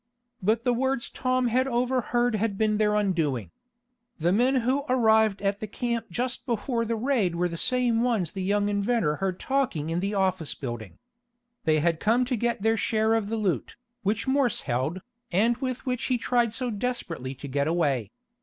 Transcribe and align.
But 0.41 0.63
the 0.63 0.73
words 0.73 1.11
Tom 1.11 1.45
had 1.49 1.67
overheard 1.67 2.33
had 2.33 2.57
been 2.57 2.77
their 2.79 2.95
undoing. 2.95 3.51
The 4.17 4.31
men 4.31 4.55
who 4.65 4.83
arrived 4.89 5.43
at 5.43 5.59
the 5.59 5.67
camp 5.67 6.07
just 6.09 6.47
before 6.47 6.85
the 6.85 6.95
raid 6.95 7.35
were 7.35 7.47
the 7.47 7.55
same 7.55 8.01
ones 8.01 8.31
the 8.31 8.41
young 8.41 8.67
inventor 8.67 9.17
heard 9.17 9.39
talking 9.39 9.91
in 9.91 9.99
the 9.99 10.15
office 10.15 10.55
building. 10.55 10.97
They 11.65 11.81
had 11.81 11.99
come 11.99 12.25
to 12.25 12.35
get 12.35 12.63
their 12.63 12.77
share 12.77 13.13
of 13.13 13.29
the 13.29 13.37
loot, 13.37 13.75
which 14.01 14.27
Morse 14.27 14.61
held, 14.61 15.01
and 15.31 15.57
with 15.57 15.85
which 15.85 16.05
he 16.05 16.17
tried 16.17 16.55
so 16.55 16.71
desperately 16.71 17.35
to 17.35 17.47
get 17.47 17.67
away. 17.67 18.09